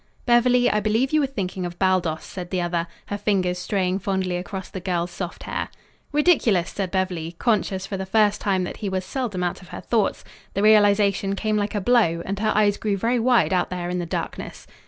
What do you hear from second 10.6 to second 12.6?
realization came like a blow, and her